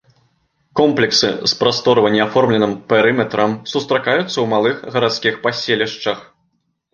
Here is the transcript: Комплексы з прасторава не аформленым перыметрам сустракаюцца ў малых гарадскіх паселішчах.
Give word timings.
Комплексы 0.79 1.29
з 1.51 1.57
прасторава 1.59 2.09
не 2.15 2.21
аформленым 2.25 2.73
перыметрам 2.95 3.53
сустракаюцца 3.73 4.25
ў 4.41 4.45
малых 4.55 4.75
гарадскіх 4.97 5.33
паселішчах. 5.45 6.19